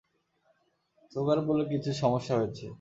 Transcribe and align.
Super 1.11 1.37
বোলে 1.45 1.63
কিছু 1.71 1.89
সমস্যা 2.01 2.33
হয়েছে! 2.39 2.65